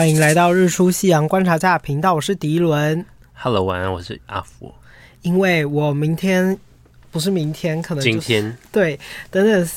[0.00, 3.04] 欢迎来到日出夕阳观察家频道，我是迪伦。
[3.34, 4.72] Hello，晚安，我是阿福。
[5.20, 6.58] 因为我明天
[7.10, 8.98] 不是明天，可能、就是、今天对，
[9.30, 9.68] 等等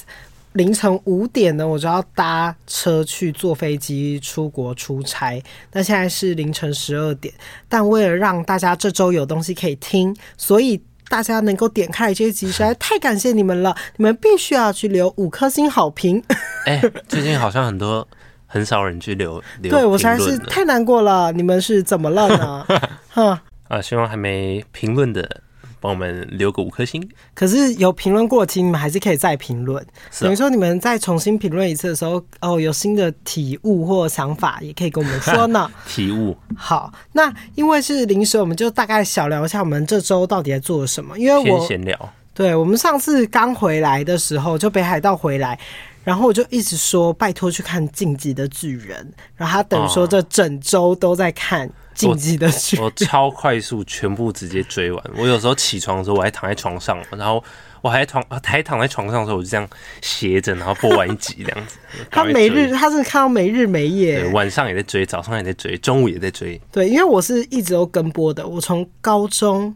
[0.53, 5.43] 凌晨五点呢，我就要搭车去坐飞机出国出差。
[5.73, 7.33] 那现在是凌晨十二点，
[7.67, 10.81] 但为了让大家这周有东西可以听，所以。
[11.09, 13.75] 大家能够点开这一集，实在太感谢你们了！
[13.97, 16.23] 你们必须要去留五颗星好评。
[16.65, 18.07] 哎、欸，最近好像很多
[18.53, 21.31] 很少人去留留，对我实在是太难过了。
[21.31, 22.65] 你们是怎么了呢？
[23.09, 25.41] 哈啊，希望还没评论的。
[25.81, 27.05] 帮我们留个五颗星。
[27.33, 29.85] 可是有评论过，请你们还是可以再评论。
[30.21, 35.69] 等于说你们再重新评论一次的时候，哦，有新的体悟或想法，也可以跟我们说呢。
[35.85, 36.37] 体悟。
[36.55, 41.19] 好，那因为是临时，我们就大概小聊一下我们这周到底在做什么。
[41.19, 42.13] 因为我闲聊。
[42.33, 45.59] 对，我们上次刚回来的时候，就北海道回来，
[46.03, 51.69] 然后我就一直说拜托去看《进击的巨人》，然后他等于说这整周都在看。
[51.93, 55.03] 进击的巨人， 我超快速，全部直接追完。
[55.15, 57.43] 我有时候起床的时候，我还躺在床上，然后
[57.81, 59.69] 我还躺还躺在床上的时候，我就这样
[60.01, 61.77] 斜着，然后播完一集这样子。
[62.09, 66.59] 他每日，他是看到没日没夜，晚上也在追，早上也在追，中午也在追。
[66.71, 69.75] 对，因为我是一直都跟播的，我从高中。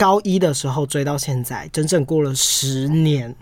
[0.00, 3.36] 高一的时候追到现在，整整过了十年。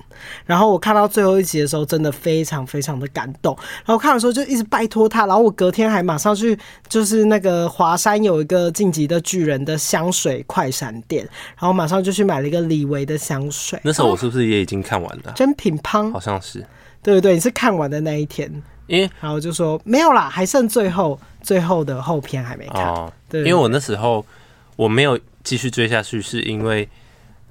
[0.45, 3.57] 然后我看到最后一集的时候，真的非常非常的感动。
[3.87, 11.25] 然后看的时候就一直拜托他，然后我隔天还马上去，就是那个华山有一个晋级的巨人的香水快闪店，
[11.57, 13.79] 然后马上就去买了一个李维的香水。
[13.85, 15.33] 那时候我是不是也已经看完了？
[15.37, 16.59] 真品乓好像是，
[17.01, 18.51] 对对对，你是看完的那一天。
[18.89, 22.85] 因为然后就说没有啦，还剩最后最后的后篇还没看。
[22.87, 24.27] 哦，对，因为我那时候
[24.75, 25.17] 我没有。
[25.45, 26.89] 继续追下去是因为，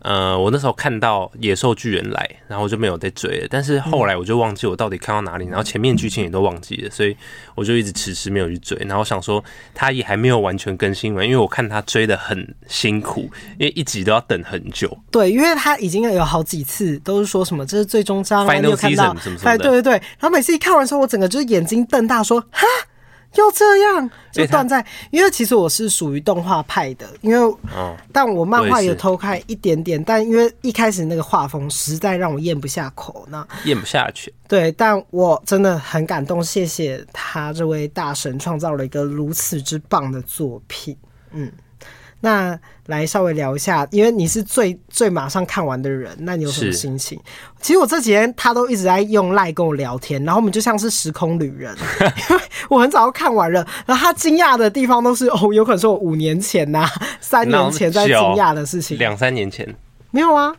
[0.02, 3.48] 呃，我那时候看到野兽巨人来，然后我就没有再追了。
[3.50, 7.18] 但是后来我就忘记我到底看到哪里，然后前面剧情也都忘记了，所以
[7.56, 8.78] 我就一直迟迟没有去追。
[8.88, 9.44] 然后想说
[9.74, 14.96] 他也还没有完全更新完，因为我看他追的很辛苦，因为一集都要等很久。
[15.10, 19.08] 对，因为他已经有好几次都是说什么这是最终章啊，你有看到？
[19.16, 19.58] 什么什么的。
[19.58, 22.68] 对对对，然后每次一看完之后，我整个就是眼睛瞪大，说哈。
[23.38, 27.56] 就这样就断在，因为其实我是属于动画派的，因为，
[28.12, 34.34] 但我漫画也偷看一点点，但因为一开始那个画风实在让我咽不下口，那咽不下去。
[34.48, 40.98] 对，但我真的很感动，谢谢他这位大神创造了一个如此之棒的作品，
[41.30, 41.52] 嗯。
[42.22, 42.58] 那
[42.88, 47.20] 来稍微聊一下，因为你是最最马上看完的人，那你有什么心情？
[47.62, 51.76] 其实我这几天他都一直在用赖跟我聊天，然后我们就像是时空旅人，
[52.30, 56.92] 因为我很早就看完了，然后他惊讶的地方都是哦，有可能是我五年前呐、啊、
[57.22, 59.76] 三年前在惊讶的事情，两三年前
[60.12, 60.54] 没有啊。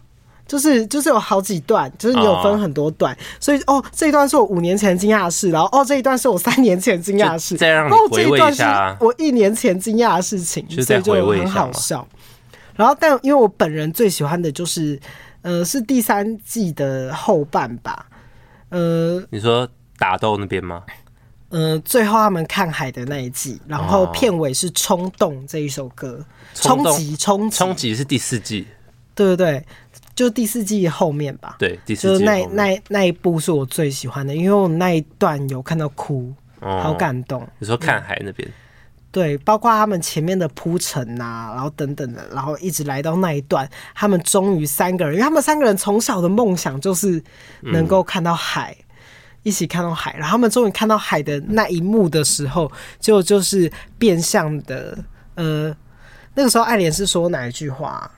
[0.48, 12.09] 就是就是有好几段，就是你有分很多段，哦、所以哦这一段是我五年前惊讶的事，然后哦这一段是我三年前惊讶的事，再让你回味一下，然后这一段是我一年前惊讶的事情，所以就很好笑。
[12.75, 14.98] 然后但因为我本人最喜欢的就是
[15.42, 18.06] 呃是第三季的后半吧，
[18.70, 20.82] 呃你说打斗那边吗？
[21.50, 28.66] 呃最后他们看海的那一季，然后片尾是冲动这一首歌，冲击冲冲击是第四季，
[29.15, 29.66] 对对对。
[30.19, 37.47] 就第四季后面吧，对，第四季就是那那那一部是我最喜欢的，因为我那一段有看到哭，哦、好感动。
[37.61, 38.49] 你说看海那边，
[39.12, 47.23] 对，包括他们前面的铺陈呐，然后等等的，然后一直来到那一段，他们终于三个人，因为他们三个人从小的梦想就是
[47.61, 48.84] 能够看到海，嗯、
[49.45, 52.69] 一起看到海，然后他们终于看到海的那一幕的时候，
[52.99, 54.99] 就就是变相的，
[55.37, 55.73] 呃，
[56.34, 58.11] 那个时候爱莲是说哪一句话？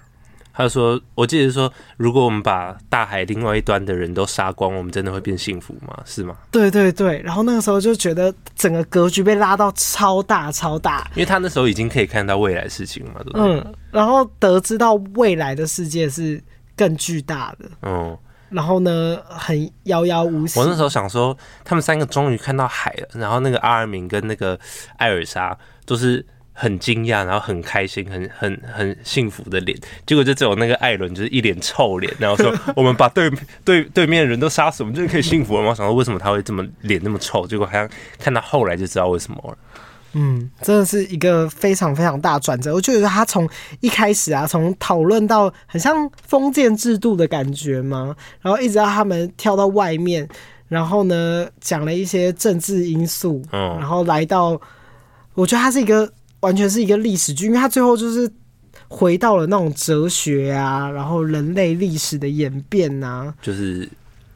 [0.60, 5.96] 他说：“我记得说，如果我们把大海另外一端的人都杀光，我们真的会变幸福吗？
[6.04, 7.20] 是吗？”对对对。
[7.22, 13.58] 然后那个时候就觉得整个格局被拉到超大超大，因为他那时候已经可以看到未来事情嘛，对不对？
[13.58, 13.74] 嗯。
[13.90, 16.42] 然后得知到未来的世界是
[16.76, 18.16] 更巨大的，嗯。
[18.50, 20.58] 然后呢，很遥遥无期。
[20.58, 23.08] 我那时候想说，他们三个终于看到海了。
[23.14, 24.58] 然后那个阿尔敏跟那个
[24.98, 26.24] 艾尔莎都是。
[26.52, 33.30] 很惊讶，然后很开心，很很很幸福的脸，结果就只有那个艾伦就是一脸臭脸，然后说我们把对
[33.64, 35.70] 对对面的人都杀死，我们就可以幸福了吗？
[35.70, 37.46] 我想说为什么他会这么脸那么臭？
[37.46, 37.88] 结果好像
[38.18, 39.56] 看到后来就知道为什么了。
[40.12, 42.74] 嗯，真的是一个非常非常大转折。
[42.74, 43.48] 我觉得他从
[43.80, 50.28] 一开始啊，从讨论到很像封建制度的感觉嘛，然后一直到他们跳到外面，
[50.68, 54.60] 然后呢讲了一些政治因素，嗯，然后来到，
[55.34, 56.12] 我觉得他是一个。
[56.40, 58.30] 完全是一个历史剧，因为它最后就是
[58.88, 63.88] 回到了那种哲学啊，然后人类历史的演变啊，就是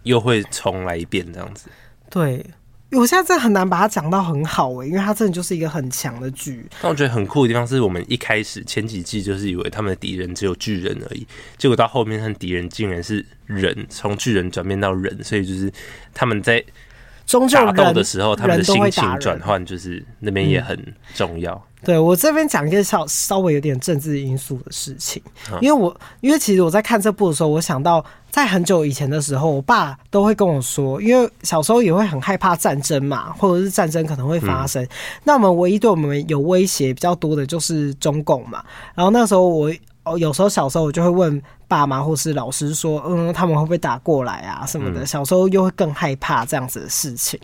[0.03, 1.69] 又会重来一遍这样子。
[2.11, 2.45] 对，
[2.93, 6.65] 我现在真的很难把它讲到很好诶、欸，因为它真的就是一个很强的剧。
[6.81, 11.27] 但我觉得很酷的地方是我们一开始前几季就是以为他们的敌人只有巨人而已，
[11.59, 15.73] 结果到后面他们敌人竟然是人，从巨人转变到人，所以就是
[16.13, 16.63] 他们在
[17.27, 20.79] 打斗的时候，他们的心情转换就是那边也很
[21.15, 21.53] 重要。
[21.55, 21.61] 嗯。
[21.85, 25.23] 对，我这边讲一个稍稍微有点政治因素的事情，
[25.61, 34.87] 因为我因为其实我在看这部的时候，我想到在很久以前的时候，我爸都会跟我说，因为小时候也会很害怕战争嘛，或者是战争可能会发生，
[35.25, 39.71] 那我们唯一对我们有威胁比较多的就是中共嘛，然后那时候我。
[40.05, 45.05] 哦，有时候小时候我就会问爸妈或是老师说，嗯，他们会不会打过来啊什么的？
[45.07, 47.41] 小时候又会更害怕这样子的事情，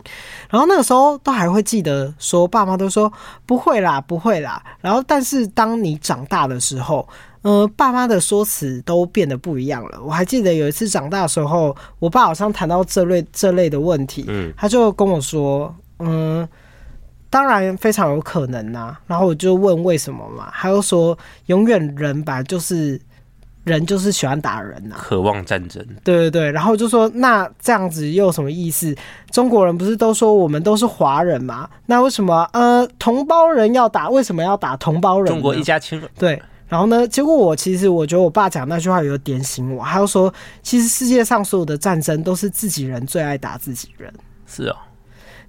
[0.49, 3.11] 然后那个时候都还会记得说，爸妈都说
[3.45, 4.61] 不会啦，不会啦。
[4.79, 7.07] 然后，但是当你长大的时候，
[7.41, 9.99] 呃，爸妈的说辞都变得不一样了。
[10.01, 16.47] 我还记得有一次长大的时候，我爸好像谈到这类这类的问题，嗯，他就跟我说，嗯。
[17.31, 22.99] 当然非常有可能呐、啊，然后我就问为什么嘛，他又说永远人吧，就是
[23.63, 25.81] 人就是喜欢打人呐、啊，渴望战争。
[26.03, 28.93] 对对对，然后就说那这样子又有什么意思？
[29.31, 31.69] 中国人不是都说我们都是华人吗？
[31.85, 34.09] 那为什么呃同胞人要打？
[34.09, 35.27] 为什么要打同胞人？
[35.27, 36.03] 中国一家亲。
[36.19, 37.07] 对，然后呢？
[37.07, 44.13] 结果我其实我觉得我爸讲那句话有点醒我，他又说其实世界上所有的战争都是自己人最爱打自己人。
[44.45, 44.75] 是哦。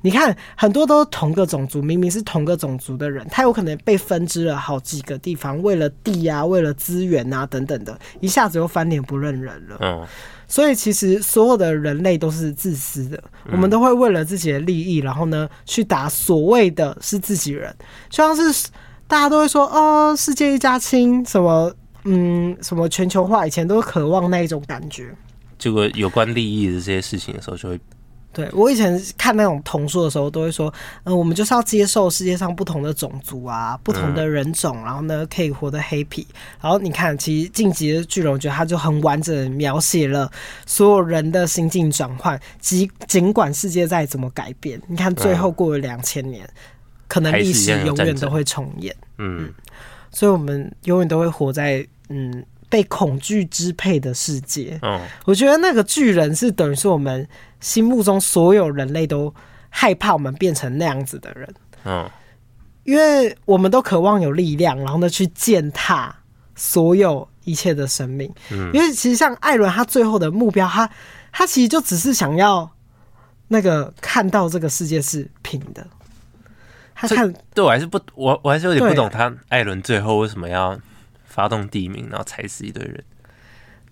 [0.05, 9.79] 你看，很多都是同个种族，明明是同个种族的人，他有可能被分支了好几个地方，为了地啊，为了资源啊等等的，一下子又翻脸不认人了。
[9.81, 10.05] 嗯，
[10.49, 13.23] 所以其实所有的人类都是自私的，
[13.53, 17.73] 我们都会为了自己的利益，然后呢去打所谓的是自己人，
[18.11, 18.69] 就像是
[19.07, 21.73] 大家都会说哦，世界一家亲，什么
[22.05, 25.15] 嗯，什么全球化，以前都渴望那一种感觉，
[25.61, 27.79] 结果有关利益的这些事情的时候，就会。
[28.33, 30.73] 对，我以前看那种童书的时候，都会说，
[31.05, 36.25] 嗯，我们就是要接受世界上不同的种族啊，不同的人种，然后呢，可以活得 happy。
[36.61, 40.31] 然后你看，其实《进击的巨人》，我觉得他就很完整描写了
[40.65, 46.49] 所有人的心境转换，即尽管世界再怎么改变，你看最后过了两千年，
[47.09, 48.97] 可能历史永远都会重演。
[49.19, 49.53] 嗯，
[50.11, 52.45] 所以我们永远都会活在嗯。
[52.73, 57.29] 被恐惧支配的世界，嗯，我觉得那个巨人是等于是我们
[57.63, 59.35] 心目中所有人类都
[59.71, 61.55] 害怕我们变成那样子的人，
[61.85, 62.07] 嗯，
[62.85, 66.15] 因为我们都渴望有力量，然后呢去践踏
[66.55, 70.91] 所有一切的生命，嗯，因为其实像艾伦他最后的目标，他
[71.33, 72.71] 他其实就只是想要
[73.49, 75.87] 那个看到这个世界是平的，
[76.95, 80.79] 他看对我还是不我我还是有点不懂他艾伦最后为什么要。
[81.25, 83.03] 发动地名，然后踩死一堆人。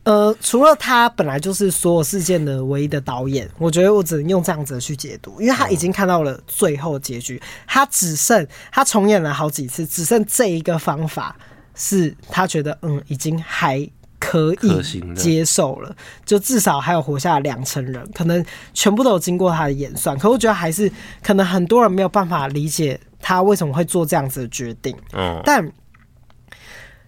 [0.05, 11.37] 呃，除了他本来就是所有事件的唯一的导演，我觉得我只能用这样子去解读，因为他已经看到了最后结局，他只剩他重演了好几次，只剩这一个方法
[11.75, 13.87] 是他觉得嗯已经还
[14.19, 15.95] 可以接受了，
[16.25, 20.91] 就至少还有活下两成人，可能全部都有经过他的演算，可我觉得还是
[21.23, 24.97] 可能很多人没有办法理解他为什么会做这样子的决定。
[25.13, 25.71] 嗯，但。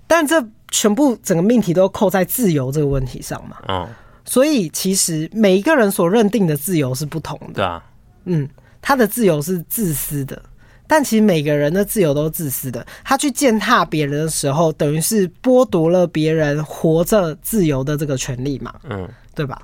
[0.04, 3.58] 但这全部整个命题都扣在自由这个问题上嘛？
[3.68, 3.86] 嗯，
[4.24, 7.52] 所以其实每一个人所认定的自由是不同的。
[7.52, 7.84] 对啊，
[8.24, 8.48] 嗯，
[8.80, 10.42] 他的自由是自私的，
[10.86, 12.84] 但其实每个人的自由都是自私的。
[13.04, 18.74] 他去践踏别人的时候，等于是剥夺了别人活着自由的这个权利嘛？
[18.88, 19.60] 嗯，对吧？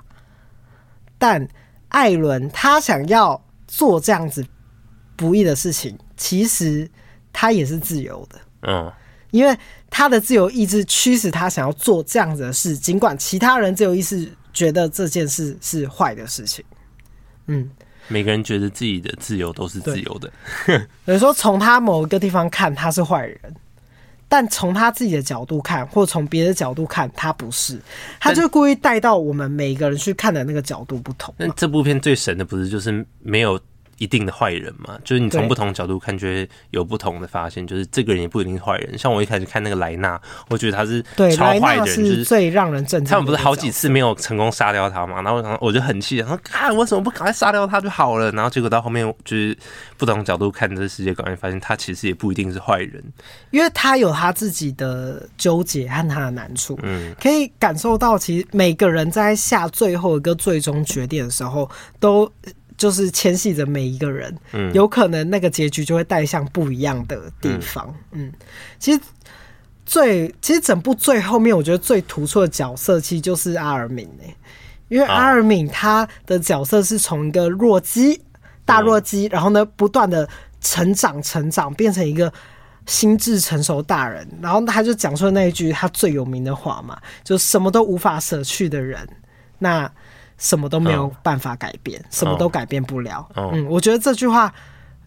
[1.16, 1.48] 但
[1.88, 4.44] 艾伦他想要做这样子
[5.16, 6.86] 不义的事情，其实
[7.32, 8.38] 他也是自由的。
[8.62, 8.92] 嗯。
[9.30, 9.54] 因为
[9.90, 16.64] 他的自由意志驱使他想要做这样子的事，尽管其他人自由意志觉得这件事是坏的事情。
[17.46, 17.68] 嗯，
[18.06, 20.30] 每个人觉得自己的自由都是自由的。
[21.04, 23.40] 等于说，从他某一个地方看他是坏人，
[24.28, 27.80] 但从他自己的角度看，或从别的角度看他不是，
[28.20, 31.34] 他就故意带到我们每个人去看的那个角度不同。
[31.38, 33.58] 那这部片最神的不是就是没有。
[33.98, 37.66] 一定的坏人嘛，就是你从不同角度看，觉得有不同的发现。
[37.66, 38.96] 就是这个人也不一定是坏人。
[38.96, 41.02] 像我一开始看那个莱纳，我觉得他是
[41.36, 43.10] 超坏的人，就是最让人震惊。
[43.10, 45.20] 他们不是好几次没有成功杀掉他嘛？
[45.22, 48.30] 然后我就很气，然后看为什么不赶快杀掉他就好了？
[48.32, 49.56] 然后结果到后面就是
[49.96, 53.02] 不同角度看这个世界，感觉发现他其实也不一定是坏人，
[53.50, 56.78] 因为他有他自己的纠结和他的难处。
[56.82, 62.30] 嗯，可以感受到，其实每个人在下最后一个最终决定的时候都。
[62.78, 68.32] 就是牵系着每一个人，嗯，有可能那个结局就会带向不一样的地方，嗯，嗯，
[68.78, 69.00] 其实
[69.84, 74.08] 最其实整部最后面，我觉得最突出的角色其实就是阿尔敏，
[74.88, 78.22] 因为阿尔敏他的角色是从一个弱鸡
[78.64, 80.28] 大弱鸡，然后呢，不断的
[80.60, 82.32] 成长成长，变成一个
[82.86, 84.26] 心智成熟大人。
[84.40, 89.08] 然后他就讲出了那一句他最有名的话嘛，就什么都无法舍去的人，
[89.58, 89.90] 那
[90.38, 93.28] 什么都没有办法改变，什么都改变不了。
[93.36, 94.50] 嗯，我觉得这句话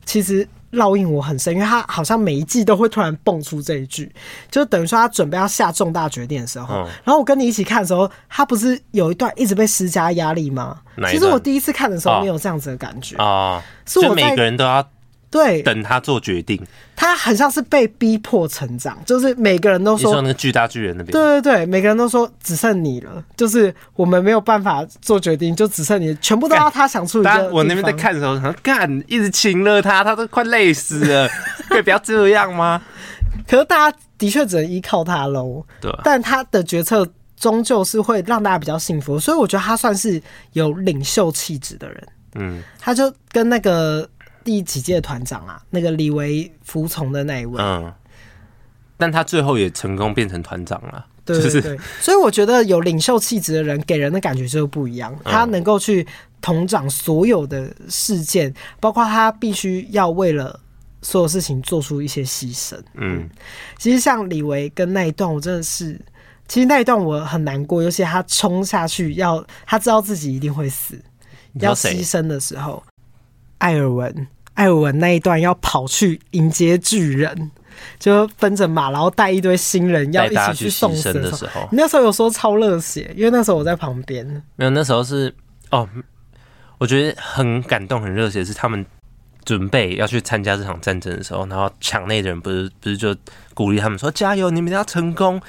[0.06, 0.48] 其实。
[0.72, 4.10] 烙印我很深，因为他好像每一季都会突然蹦出这一句，
[4.50, 6.76] 就等于说他准备要下重大决定的时候。
[6.76, 10.80] 嗯、然后我跟你一起看的时候，他不是有一段一直被施加压力吗？
[11.10, 14.82] 其实我第一次看的时候没有这样子的感觉啊，哦、是我每个人都要。
[15.32, 16.62] 对，等他做决定，
[16.94, 27.50] 他很像是被逼迫成长，就是每个人都说，你说那个巨大巨人那边，对对对，每个人都说只剩你了，就是我们没有办法做决定，就只剩你，全部都要他想出一个。
[27.50, 31.30] 我那边在看的时候，他干一直亲了他，他都快累死了，
[31.70, 32.82] 可以不要这样吗？
[33.48, 37.08] 可是大家的确只能依靠他喽，对，但他的决策
[37.40, 40.22] 终究是会让大家比较幸福，所以我觉得他算是
[40.52, 44.06] 有领袖气质的人，嗯，他就跟那个。
[44.44, 45.62] 第几届团长啊？
[45.70, 47.94] 那个李维服从的那一位，嗯，
[48.98, 51.62] 但他最后也成功变成团长了，对对对。
[51.62, 56.06] 就是、所以我觉得有领袖气质的人给人的感觉就不一样，他能够去
[56.42, 60.60] 统掌所有的事件，包括他必须要为了
[61.02, 62.80] 所有事情做出一些牺牲。
[62.96, 63.30] 嗯，
[63.78, 66.00] 其实像李维跟那一段，我真的是，
[66.48, 71.00] 其实那一段我很难过，尤其他冲下去要，他知道自己一定会死，
[71.54, 72.84] 要牺牲的时候。
[73.62, 77.52] 艾尔文，艾尔文那一段要跑去迎接巨人，
[78.00, 84.26] 就分着马，然后带一堆新人要一起去送死的时候，你那时候有说超热血，因为那时候我在旁边。
[84.56, 85.32] 没有，那时候是
[85.70, 85.88] 哦，
[86.80, 88.84] 我觉得很感动、很热血，是他们
[89.46, 93.16] 准备要去参加这场战争的时候，然后场内的人不是不是就
[93.54, 95.40] 鼓励他们说加油，你们一定要成功，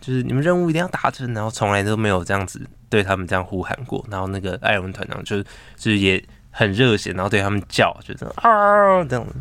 [0.00, 6.24] 就是你们任务一定要达成，然后从来都没有这样子对他们这样呼喊过，然后那个艾尔文团长就就是也。
[6.58, 9.34] 很热血，然后对他们叫，就是啊这样子。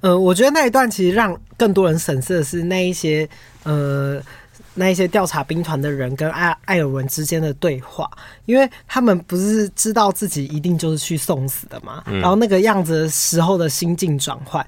[0.00, 3.28] 呃，我觉得那一段其实让更多人审视的是那一些
[3.62, 4.20] 呃
[4.74, 8.10] 那一些调查兵团的人跟艾艾尔文之间的对话，
[8.46, 14.66] 因为他们不是知道自己一定就是去送死的嘛，嗯、然后那个样子的时候的心境转换，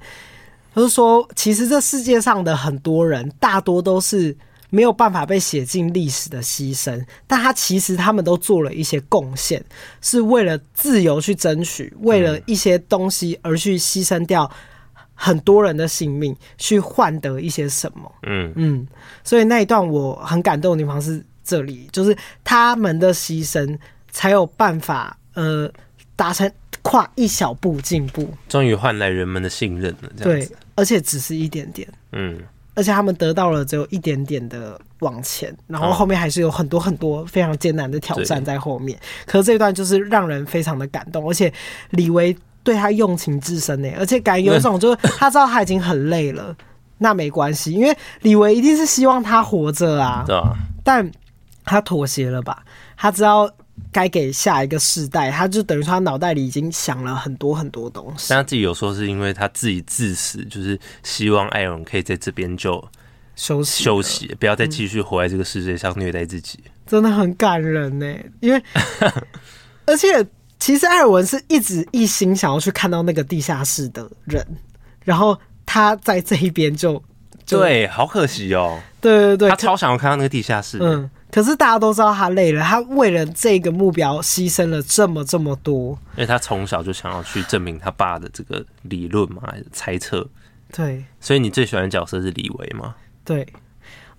[0.77, 4.37] 就是说，其实这世界上的很多人大多都是。
[4.77, 9.65] 没有办法被写进历史的牺牲，但他其实他们都做了一些贡献，
[10.03, 14.51] 是为了自由去争取，为了一些东西而去牺牲掉
[15.15, 18.13] 很多人的性命，去换得一些什么。
[18.25, 18.87] 嗯嗯，
[19.25, 22.15] 所以那一段我很感动的地方是这里，就是
[22.45, 23.79] 他们的牺牲
[24.11, 25.73] 才有办法呃
[26.15, 26.53] 达成
[26.83, 30.13] 跨一小步进步，终于换来人们的信任了。
[30.19, 31.89] 这样对，而且只是一点点。
[32.13, 32.39] 嗯。
[32.77, 38.97] 而且他们得到了只有一点点的往前，然后后面还是有很多很多非常艰难的挑战在后面。
[39.27, 41.53] 可是这一段就是让人非常的感动，而且
[41.91, 46.55] 李维对他用情至深呢，而且感觉有一种就是他知道他已经很累了，
[46.99, 50.25] 那没关系，因为李维一定是希望他活着啊，
[50.85, 51.11] 但
[51.65, 52.63] 他妥协了吧？
[52.97, 53.51] 他知道。
[53.93, 58.27] 该给下一个世代，他就等于说他脑袋里已经想了很多很多东西。
[58.29, 62.83] 但他自己有说是因为他自己自私，就是希望艾尔文可以在这边就
[63.35, 66.59] 休息休息，不要再继续活在这个世界上虐待自己。
[66.65, 68.63] 嗯、真的很感人呢，因为
[69.87, 70.27] 而且
[70.59, 74.47] 其实艾尔文是一直一心想要去看到那个地下室的人，
[75.05, 77.03] 然后他在这一边就，
[77.45, 78.81] 就对，好可惜哦。
[79.01, 80.79] 对对对，他超想要看到那个地下室。
[80.81, 81.09] 嗯。
[81.31, 85.91] 可是大家都知道他累了，他为了这个目标牺牲了这么这么多。
[86.17, 89.43] 因为他从小就想要去证明他爸的这个理论嘛，
[89.73, 90.27] 猜测？
[90.73, 91.05] 对。
[91.21, 92.95] 所以你最喜欢的角色是李维吗？
[93.25, 93.47] 对。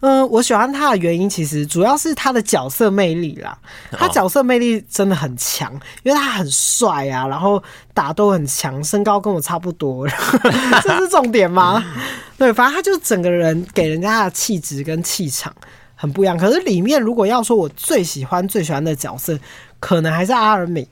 [0.02, 3.58] 嗯、呃，我喜欢他的原因其实主要是他的角色魅力啦。
[3.92, 5.74] 他角色魅力真的很强，
[6.04, 7.62] 因为他很帅啊，然后
[7.96, 10.08] 打斗很强，身高跟我差不多，
[10.84, 11.84] 这是重点吗？
[12.38, 15.52] 对，反正他就整个人给人家的气质跟气场。
[16.00, 19.38] 很不一样，可是里面如果要说我最喜欢最喜欢的角色，
[19.80, 20.86] 可能还是阿尔敏，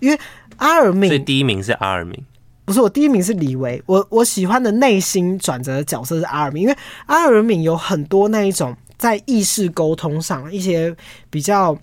[0.00, 0.18] 因为
[0.56, 2.18] 阿尔敏，所以第一名是阿尔敏，
[2.64, 6.74] 不是我第一名是李维，我我喜欢的内心转折的角色是阿尔敏，因为
[7.04, 10.96] 阿尔敏有很多那一种在意识沟通上一些
[11.28, 11.76] 比较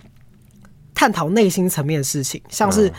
[0.92, 2.92] 探讨内心层面的事情，像是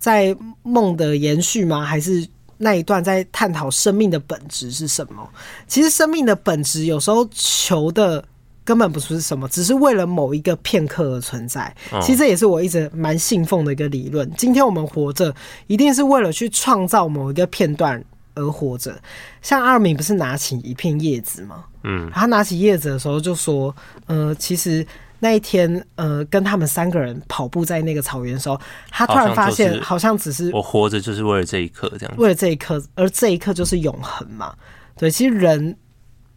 [0.00, 1.84] 在梦的延续吗？
[1.84, 2.26] 还是
[2.58, 5.30] 那一段在探讨生命的本质是什么？
[5.68, 8.24] 其实生命的本质有时候求的。
[8.66, 11.72] 根本不是什么，只是为了某一个片刻而存在。
[12.02, 14.28] 其实这也是我一直蛮信奉的一个理论。
[14.36, 15.32] 今天我们活着，
[15.68, 18.04] 一定是为了去创造某一个片段
[18.34, 19.00] 而活着。
[19.40, 21.64] 像阿尔敏不是拿起一片叶子吗？
[21.84, 23.74] 嗯，他拿起叶子的时候就说
[24.06, 24.84] ：“呃，其实
[25.20, 34.52] 那一天，呃，跟他们三个人跑步在那个草原的时候，他突然发现，好像只是我活着就是为了这一刻，这样为了这一刻，而这一刻就是永恒嘛。
[34.98, 35.76] 对，其实人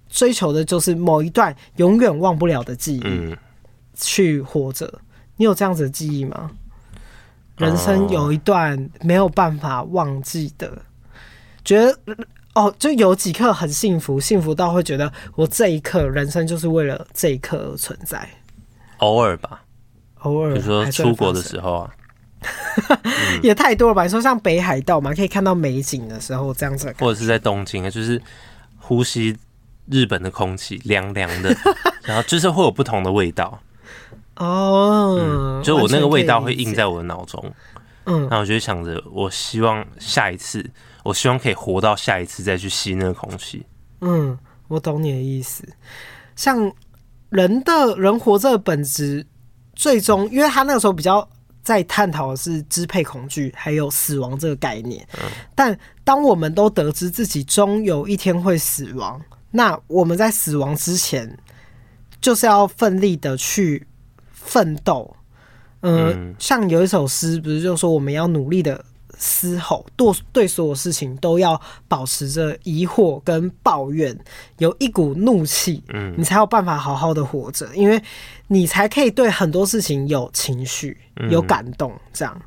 [0.10, 3.38] 追求的就是某一段永远忘不了的记忆，嗯，
[3.94, 4.92] 去活着。
[5.38, 6.52] 你有这样子的记忆吗？
[7.58, 10.82] 人生有一段没有办法忘记的，
[11.64, 11.98] 觉得
[12.56, 18.28] 哦，就有几刻很幸福，幸福到会觉得我这一刻人生就是为了这一刻而存在。
[18.98, 19.62] 偶尔吧，
[20.20, 21.94] 偶尔，比如说出国的时候啊，
[23.44, 24.04] 也太多了吧？
[24.04, 28.22] 你说像北海道嘛，可以看到美景的时候这样子，或者是在东京啊，就是
[28.78, 29.38] 呼吸
[29.92, 31.56] 日本的空气，凉凉的，
[32.04, 33.60] 然后就是会有不同的味道。
[34.36, 37.44] 哦、嗯，就我那个味道会印在我的脑中，
[38.06, 40.66] 嗯，然后我就想着，我希望下一次，
[41.04, 43.66] 我希望可以活到下一次再去吸那个空气。
[44.00, 44.38] 嗯，
[44.70, 45.68] 我懂你的意思。
[46.38, 46.72] 像
[47.30, 49.28] 人的人活着的本质，
[49.76, 51.28] 最终，因为他那个时候比较
[51.62, 55.06] 在探讨的是支配恐惧还有死亡这个概念。
[55.22, 61.38] 嗯，但当我们都得知自己终有一天会死亡，那我们在死亡之前，
[62.20, 63.86] 就是要奋力的去。
[64.32, 65.16] 奋斗，
[65.82, 68.84] 嗯，像有一首诗，不是就说我们要努力的
[69.16, 74.18] 嘶吼，对对所有事情都要保持着疑惑跟抱怨，
[74.58, 78.02] 有一股怒气，嗯，你才有办法好好的活着，因为
[78.48, 80.98] 你才可以对很多事情有情绪、
[81.30, 82.42] 有感动，这样，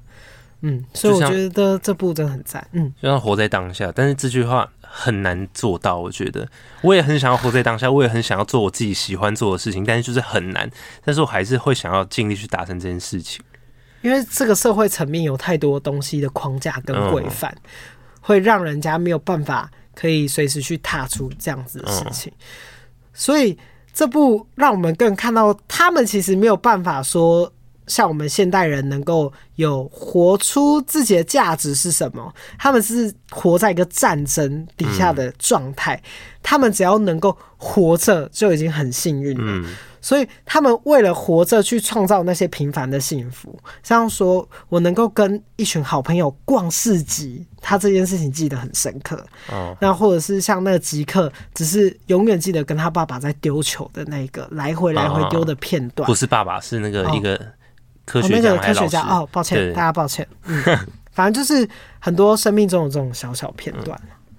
[0.62, 4.68] 嗯，所以我觉得这部真的很赞，嗯，就像活在当下，但是这句话。
[4.94, 6.46] 很难做到，我觉得
[6.82, 10.70] 我也很想要活在当下，我也很想要做我自己喜欢做的事情，但是就是很难。
[11.02, 13.42] 但是我还是会想要尽力去达成这件事情，
[14.02, 17.70] 因为这个社会层面有太多东西的框架跟规范，嗯，
[18.20, 22.30] 会让人家没有办法可以随时去踏出这样子的事情。
[22.36, 22.44] 嗯，
[23.14, 23.58] 所以
[23.94, 27.50] 这部让我们更看到，他们其实没有办法说。
[27.86, 32.32] 像我们现代人能够有活出自己的价值是什么？
[32.58, 36.00] 他们是活在一个战争底下的状态，
[36.42, 39.68] 他们只要能够活着就已经很幸运了。
[40.00, 43.56] 所以他们为了活着去创造那些平凡的幸福。
[43.84, 49.24] 像说我能够跟一群好朋友逛市集，他这件事情记得很深刻。
[49.48, 56.04] 哦，那或者是像那个吉克，只是永远记得跟他爸爸在丢球的那个来回来回丢的片段。
[56.04, 57.40] 不是爸爸，是那个一个。
[58.12, 60.26] 科学哦，那个科学家哦，抱歉，大家抱歉。
[60.44, 60.62] 嗯，
[61.12, 61.66] 反正就是
[61.98, 63.98] 很多生命中的这种小小片段。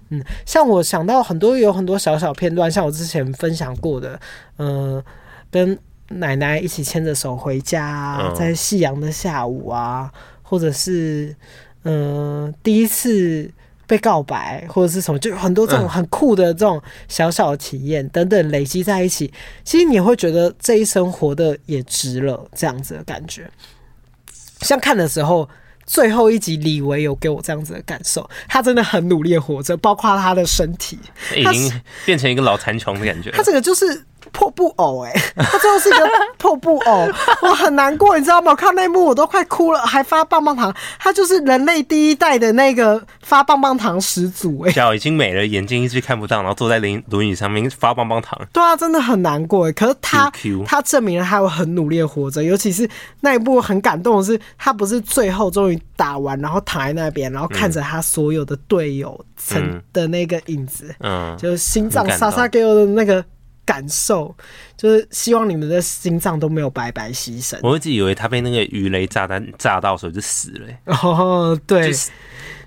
[0.09, 4.19] 嗯，像我想到很多有很多小小片段，像我之前分享过的，
[4.57, 5.05] 嗯、呃，
[5.49, 10.11] 跟奶奶一起牵着手回家，在夕阳的下午啊，
[10.43, 11.35] 或者是
[11.83, 13.49] 嗯、呃，第一次。
[13.85, 19.31] 被告白或者是什么，就有很多这种很酷的这种小小的体验等等累积在一起，
[19.63, 23.49] 其实你会觉得这一生活的也值了，这样子的感觉。
[24.61, 25.49] 像看的时候，
[25.85, 30.97] 最后一集李维有给我这样子的感受，他真的很努力活着，包括他的身体，
[31.35, 33.31] 已经变成一个老残穷的感觉。
[33.31, 34.05] 他这个就是。
[34.33, 37.07] 破布偶哎、他最后是一个破布偶，
[37.43, 38.51] 我很难过，你知道吗？
[38.51, 48.37] 我看那幕我都快哭了，还发棒棒糖，他就是人类第一代的那个发棒棒糖始祖哎、脚已经没了，眼睛一直看不到，然后坐在轮轮椅上面发棒棒糖。
[48.51, 50.31] 对啊，真的很难过哎、可是他
[50.65, 52.89] 他证明了他有很努力的活着，尤其是
[53.21, 63.23] 那一幕很感动的是，他不是最后终于打完，然后躺在那边，然后看着他所有的队友曾的那个影子，嗯，就是心脏沙沙给我的那个。
[63.65, 64.35] 感受
[64.75, 67.57] 就是希望你们的心脏都没有白白牺牲。
[67.63, 70.79] 我一直以为他被那个鱼雷炸弹炸到的时候就死了、欸。
[70.85, 71.91] 哦，对，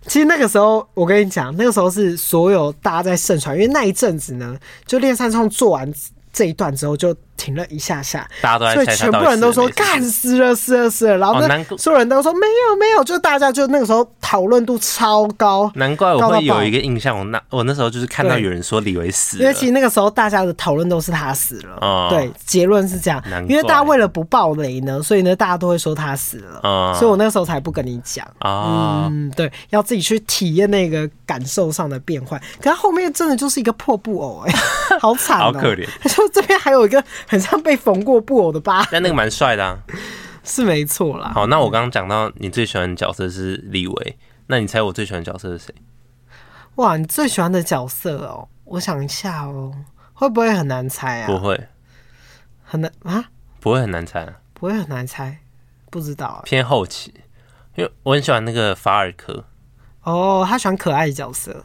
[0.07, 5.93] 其实那个时候我跟你讲，那个时候是所有大家在盛传，因为那一阵子呢，就练三创做完
[6.33, 7.17] 这一段之后就。
[7.37, 15.70] 停了一下下，大家都在所以全部人都说干死了死了死了，然后那所有人都说没有没有，就大家就那个时候讨论度超高。
[15.75, 21.79] 难怪我会有一个印象，我那我那时候就是看到有人说李维死了，因为其实那个时候大家的讨论都是他死了。
[21.81, 26.61] 哦、对，结论是这样，因为大家为了不爆雷呢，所以呢大家都会说他死了。
[26.62, 28.27] 哦、所以我那个时候才不跟你讲。
[28.40, 32.40] 哦、嗯，对，要自己去体验那个感受上的变换。
[32.61, 35.87] 可他后面真的就是一个破布偶、欸，哎，好惨、喔， 好可怜。
[36.01, 37.05] 他说这边还有一个。
[37.27, 39.79] 很像被缝过布偶的疤，但那个蛮帅的啊，
[40.45, 41.33] 是没错啦。
[41.35, 45.75] 好，那我刚刚讲到你最喜欢的角色是李维，那你猜我最喜欢的角色是谁？
[46.77, 49.75] 哇，你最喜欢的角色哦，我想一下哦，
[50.12, 51.27] 会不会很难猜啊？
[51.27, 51.69] 不会，
[52.62, 53.25] 很难啊？
[53.61, 54.35] 不会很难猜啊？
[54.53, 55.39] 不会很难猜，
[55.91, 56.43] 不知道。
[56.45, 57.12] 偏后期，
[57.75, 59.45] 因为我很喜欢那个法尔科。
[60.03, 61.65] 哦，他喜欢可爱的角色。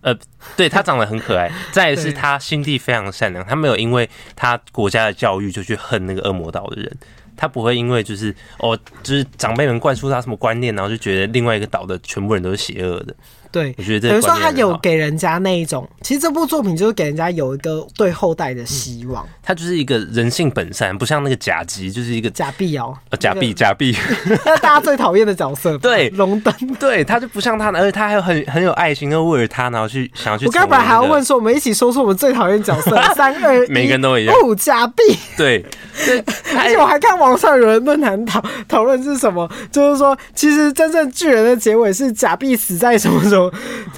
[0.00, 0.14] 呃，
[0.56, 6.96] 对他长得很可爱， 再来是他心地非常善良，他没有因为他国家的教育就去恨那个恶魔岛的人。
[7.40, 13.14] 他不会因为就是哦，就是长辈们灌输他什么观念，然后就觉得另外一个岛的全部人都是邪恶的。
[13.50, 19.24] 对，我觉得等于说他有给人家那一种，其实这部作品就是给人家有一个对后代的希望。
[19.24, 23.96] 嗯、他就是一个人性本善，不像那个甲吉，就是一个假币哦，假币假币，
[24.44, 25.76] 那大家最讨厌的角色。
[25.78, 34.34] 对，龙灯，对他就不像他，而且他还有很很有爱心，又为了他，然后去想要去、我刚本来还要问说，我们一起说出我们最讨厌角色， 三二一，每个人都一样。
[34.34, 35.02] 哦，假币。
[35.36, 35.64] 对，
[36.06, 36.18] 对，
[36.56, 43.37] 而且我还看网上有人论坛讨讨论是什么，就是说，其实真正巨人的结尾是假币死在什么什么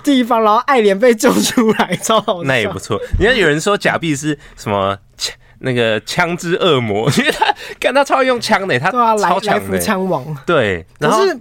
[0.03, 0.21] 地。
[0.21, 2.43] 地方，然后爱莲被救出来，超好。
[2.45, 3.01] 那也不错。
[3.19, 5.35] 你看有人说假币是什么枪？
[5.61, 10.37] 那个枪之恶魔， 因为他看他超会用枪的，他超强的枪王。
[10.45, 11.41] 对，然后可是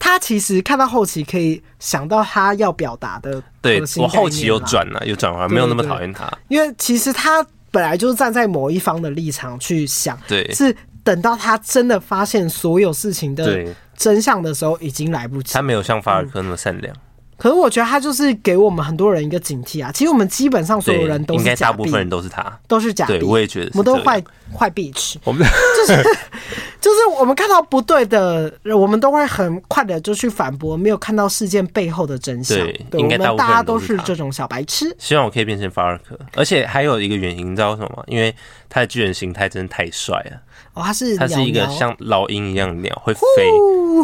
[0.00, 3.40] 他其实看到后期可以想到他要表达的。
[3.62, 6.28] 对，我后期有转了，有转弯，没有那么讨厌他。
[6.48, 10.74] 因为其实他本来就是站在某一方的立场去想，对，是
[11.04, 13.64] 等到他真的发现所有事情的
[13.96, 15.54] 真相的时候，已经来不及。
[15.54, 16.92] 他没有像法尔科那么善良。
[16.94, 16.98] 嗯
[17.38, 19.92] 可是我觉得他就是给我们很多人一个警惕啊！
[19.92, 23.20] 其实我们基本上所有人都是假，应该大部分人都是他，都是假币。
[23.20, 24.20] 对，我也觉得，我们都坏
[24.52, 25.14] 坏 bitch。
[25.22, 25.46] 我们
[25.76, 26.02] 就是
[26.80, 32.58] 就是我们看到不对的，我们都会很快的就去反驳，没有看到事件背后的真相。
[32.90, 34.92] 对，应该大大家都是这种小白痴。
[34.98, 38.02] 希望我可以变成法尔克，而且还有一个原因，你知道为什么吗？
[38.08, 38.34] 因为
[38.68, 40.42] 他的巨人形态真的太帅了。
[40.78, 43.20] 哦，他是它是一个像老鹰一样的鸟，会飞。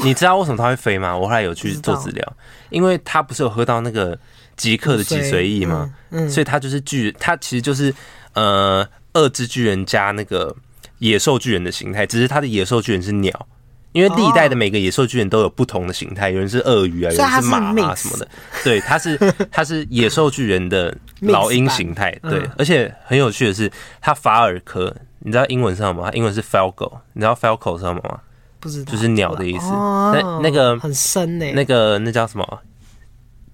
[0.03, 1.17] 你知道为什么它会飞吗？
[1.17, 2.33] 我后来有去做资料。
[2.71, 4.19] 因为它不是有喝到那个
[4.57, 5.95] 极客的脊髓液吗？
[6.11, 7.95] 嗯，嗯，所以它就是巨，它其实就是
[8.33, 10.55] 呃，二只巨人加那个
[10.99, 13.47] 野兽巨人的形态，只是它的野兽巨人是鸟，
[13.93, 18.29] 因为历代的每个野兽巨人都有不同的形态，有人是鳄鱼啊，有人是马啊什么的，
[18.65, 19.17] 对，它是
[19.53, 24.93] 它是野兽巨人的老鹰形态， 对，而且很有趣的是，它法尔科，
[25.27, 26.11] 你知道英文是什么吗？
[26.13, 28.21] 英文是 Falco，你知道 Falco 是什么吗？
[28.61, 29.71] 不知道，就是鸟的意思。
[29.71, 32.59] 那那个很深呢，那个那叫什么？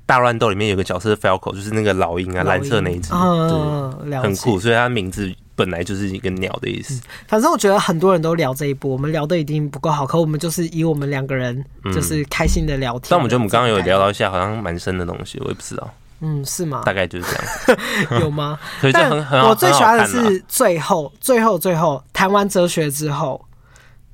[0.04, 4.58] 大乱斗里面有个角色是 Falco，就是那个老鹰啊，蓝色那一只，对，很酷。
[4.58, 7.00] 所以它名字本来就是一个鸟的意思。
[7.28, 13.06] 反正我觉得很多人都聊这一部，我们聊的已经不够好，可我们就是以我们两个人就是开心的聊天。
[13.10, 15.88] 但我们觉得我们刚刚有聊到一下，好像蛮深的东西，我也不知道。
[16.20, 16.82] 嗯，是吗？
[16.84, 17.26] 大概就是
[17.66, 18.20] 这样。
[18.22, 18.58] 有吗？
[18.92, 19.10] 但
[19.48, 23.44] 我最喜欢的是最后，最后，最后谈完哲学之后。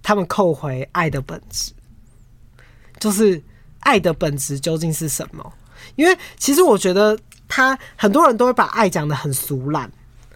[0.02, 1.72] 他们扣回爱的本质，
[3.00, 3.42] 就是
[3.80, 5.52] 爱的本质究竟是什么？
[5.96, 9.90] 因为其实我觉得他很多人都会把爱讲得很俗烂，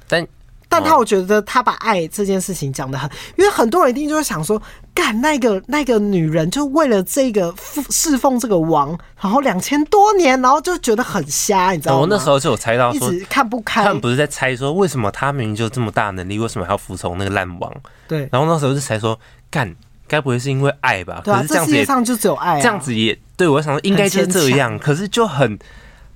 [0.09, 0.27] 但
[0.69, 4.61] 但他我觉得他把爱这件事情讲得很，因为很多人一定就会想说，
[5.01, 7.55] 干那个那个女人就为了这个
[7.89, 12.01] 侍奉这个王，然后两千多年，然后就觉得很瞎，你知道吗？
[12.01, 13.83] 我那时候就有猜到说，一直看不开。
[13.83, 17.73] 他们不是在猜说，为什么他明明就这么大能力，为什么还要服从那个烂王？
[18.07, 18.29] 对。
[18.31, 19.19] 然后那时候就猜说。
[19.53, 19.75] 干，
[20.07, 21.23] 该不会是因为爱吧？
[21.25, 25.59] 对啊，可是这样子世界上就只有爱，这样子也对我想说应该就是这样，可是就很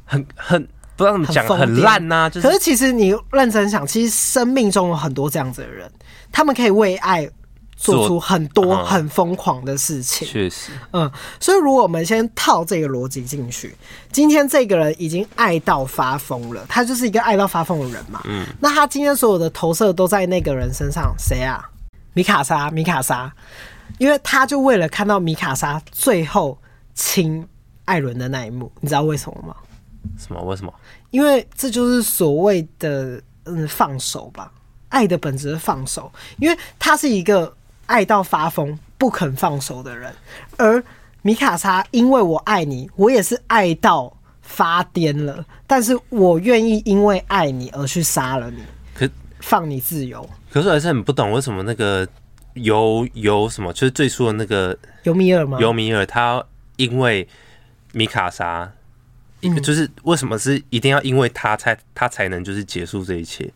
[0.04, 0.62] 很很
[0.94, 2.30] 不知道怎么讲，很烂呐。
[2.30, 5.90] 就是，可是其实你认真想，其实生命中有很多这样子的人，
[6.30, 7.28] 他们可以为爱
[7.84, 10.26] 做出很多很疯狂的事情。
[10.26, 13.74] 确实，嗯，所以如果我们先套这个逻辑进去，
[14.10, 18.22] 今天这个人已经爱到发疯了，他就是一个爱到发疯的人嘛。
[18.24, 21.62] 嗯，那他今天所有的投射都在那个人身上，谁啊？
[22.14, 23.32] 米卡莎，米卡莎，
[23.98, 26.56] 因为他就为了看到米卡莎最后
[26.94, 27.46] 亲
[27.84, 29.54] 艾伦的那一幕，你知道为什么吗？
[30.18, 30.40] 什么？
[30.42, 30.72] 为什么？
[31.10, 34.52] 因为这就是所谓的嗯放手吧，
[34.90, 37.52] 爱的本质是放手，因为他是一个
[37.86, 40.12] 爱到发疯不肯放手的人，
[40.56, 40.82] 而
[41.22, 48.62] 米卡莎因为我爱你，我也是爱到发癫了，但是我愿意因为爱你而去杀了你，
[48.94, 49.08] 可
[49.40, 50.28] 放你自由。
[50.50, 52.06] 可是我还是很不懂，为什么那个
[52.54, 55.58] 尤尤什么，就是最初的那个尤米尔吗？
[55.60, 56.44] 尤米尔他
[56.76, 57.26] 因为
[57.92, 58.70] 米卡莎，
[59.42, 63.50] 嗯，就是为什么是一定要因为他才他才能就是结束这一切？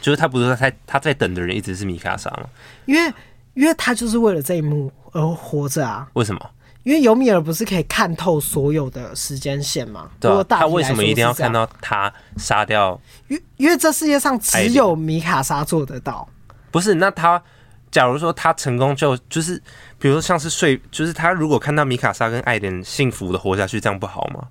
[0.00, 2.48] 就是他不是他在他在等的人一直是米卡莎吗？
[2.84, 3.12] 因为
[3.56, 6.06] 因为他就是为了这一幕而活着啊！
[6.12, 6.50] 为什么？
[6.82, 10.08] 因为尤米尔不是可以看透所有的时间线吗？
[10.20, 13.00] 对啊，他为什么一定要看到他杀掉？
[13.26, 16.28] 因因为这世界上只有米卡莎做得到。
[16.70, 17.42] 不是，那他
[17.90, 19.60] 假如说他成功就，就就是
[19.98, 24.46] 比如说像是睡，就是他如果看到米卡莎跟艾莲幸福的活下去，这样不好吗？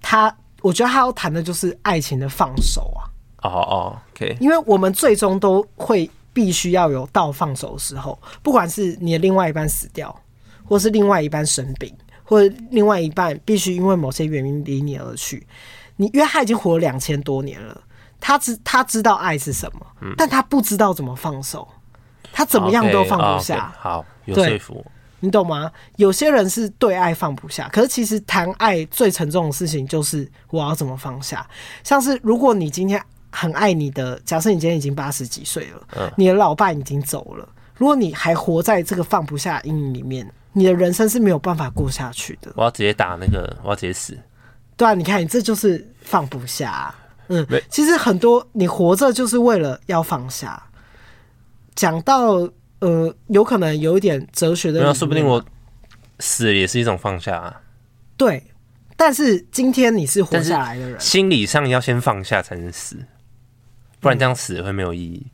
[0.00, 3.04] 他我觉得他要谈的就是爱情的放手啊。
[3.42, 4.36] 哦哦，OK。
[4.40, 10.14] 因为我们最终都会必须要有到放手的时候，不管是你的另外一半死掉。
[10.68, 11.90] 或是另外一半生病，
[12.22, 15.46] 或者另外一半必须因为某些原因离你而去，
[15.96, 17.80] 你因为他已经活了两千多年了，
[18.20, 21.66] 他知他知道爱是什么，嗯、但他不知道怎么放手，
[22.30, 23.56] 他怎么样都放不下。
[23.56, 24.84] Okay, okay, 好，有说服，
[25.20, 25.72] 你懂吗？
[25.96, 31.48] 有些人是对爱放不下，可是其实谈爱最沉重的事情就是我要怎么放下。
[31.82, 40.30] 像是如果你今天很爱你的，假设你今天已经八十几岁了，嗯、你的老伴已经走了，如果你还活在这个放不下阴影里面。
[40.54, 42.50] 你的人生是没有办法过下去的。
[42.56, 44.18] 我要直接打那个，我要直接死。
[44.76, 46.92] 对啊，你看，你这就是放不下。
[47.28, 50.60] 嗯，其实很多你活着就是为了要放下。
[51.76, 52.48] 讲到
[52.80, 55.44] 呃，有可能有一点哲学的，没有，说不定我
[56.18, 57.60] 死也是一种放下啊。
[58.16, 58.42] 对，
[58.96, 62.96] 但是今天你是活下来的人，心理上要先放下才能死，
[64.00, 65.26] 不然这样死会没有意义。
[65.26, 65.30] 嗯、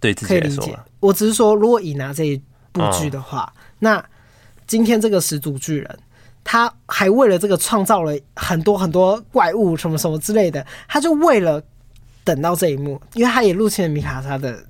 [0.00, 4.04] 对自己来说，我只是说，如果以拿这一部剧的话，嗯、那。
[4.66, 5.98] 今天这个始祖巨人，
[6.44, 11.58] 他还为了这个创造了很多很多怪物什么什么之类的，他就为了
[12.22, 14.62] 等到这一幕，因为他也入侵了米卡莎的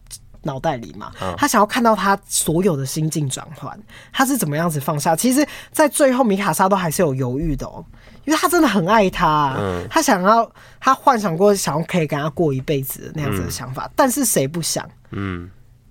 [0.48, 3.78] 脑袋里嘛，他想要看到他所有的心境转换，
[4.12, 5.14] 他是怎么样子放下。
[5.14, 7.84] 其实，在最后米卡莎都还是有犹豫的哦，
[8.24, 9.56] 因为他真的很爱他，
[9.90, 14.88] 他想要他幻想过想要可以跟他过一辈子的那样子的想法，但是谁不想？
[15.11, 15.50] 嗯。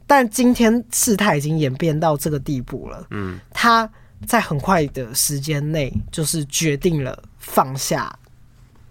[0.10, 3.90] 但今天事态已经演变到这个地步了，嗯，他
[4.26, 8.18] 在很快的时间内就是决定了放下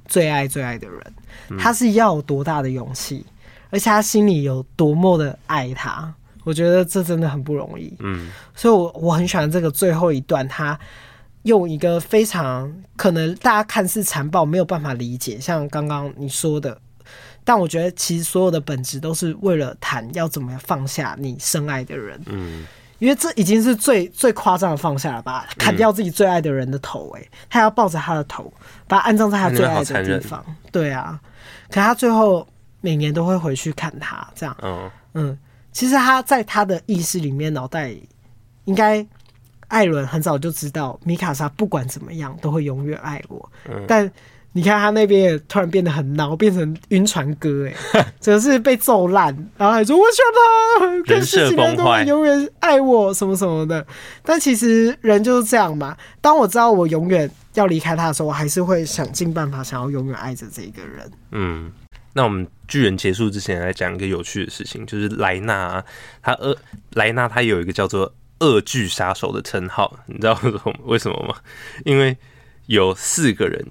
[0.07, 3.24] 最爱最爱的人，他是要有多大的勇气，
[3.77, 6.11] 而且他心里有多么的爱他，
[6.45, 10.81] 我觉得这真的很不容易，嗯，所以我我很喜欢这个最后一段，他
[11.43, 16.81] 用一个非常可能大家看似残暴没有办法理解，像刚刚你说的。
[17.45, 22.19] 但我觉得，其实所有的本质都是为了谈要怎么放下你深爱的人。
[22.25, 22.65] 嗯，
[22.99, 25.47] 因为这已经是最最夸张的放下了吧？
[25.59, 28.51] 砍掉自己最爱的人的头，欸，哎，他要抱着他的头，
[28.89, 30.43] 把他安葬在他最爱的地方。
[30.73, 31.21] 对啊，
[31.69, 32.49] 可他最后
[32.81, 34.57] 每年都会回去看他，这样。
[34.62, 35.39] 嗯嗯，
[35.73, 38.09] 其实他在他的意识里面，脑袋里
[38.65, 39.07] 应该
[39.69, 43.51] 艾伦很早就知道，米卡莎不管怎么样都会永远爱我。
[43.69, 44.11] 嗯，但。
[44.53, 47.75] 你看他那边也突然变得很孬，变成晕船哥哎，
[48.19, 49.27] 真的是被揍烂，
[49.59, 50.03] 然后还说我
[50.81, 53.87] 想他，跟十几年都永远爱我什么什么的。
[54.23, 55.95] 但其实人就是这样嘛。
[56.23, 61.12] 当我知道我永远要离开他的时候，我还是会想尽办法想要永远爱着这个人。
[61.33, 61.71] 嗯，
[62.16, 65.85] 那我们巨人结束之前来讲一个有趣的事情，就是莱纳
[66.22, 66.57] 他二
[66.94, 70.40] 莱纳他有一个叫做二巨杀手的称号，你知道
[70.85, 71.37] 为什么吗？
[71.85, 72.16] 因为
[72.64, 73.64] 有四个人。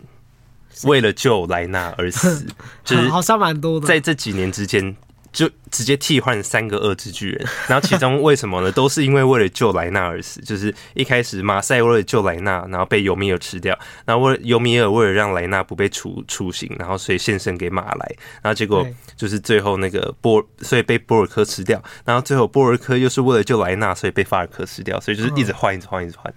[0.84, 2.46] 为了救莱纳而死，
[2.84, 3.88] 就是好像蛮多的。
[3.88, 4.94] 在这几年之间，
[5.36, 7.46] 就直接替换三个二之巨人。
[7.68, 8.72] 然后其中为什么呢？
[8.72, 10.40] 都是因为为了救莱纳而死。
[10.42, 13.78] 就是一开始马赛为了救莱纳，然后被尤米尔吃掉。
[14.06, 18.16] 然后为尤米尔为了让莱纳不被处处刑，然后所以献身给马来。
[18.42, 21.84] 然后结果就是最后那个波，所以被波尔科吃掉。
[22.06, 24.98] 然后最后波尔科又是为了救莱纳，所以被法尔科吃掉。
[25.02, 26.34] 所以就是一直换，一直换，一直换。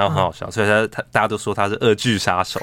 [0.00, 2.60] 然后很好笑，嗯、所以他他大家都说他是恶剧杀手，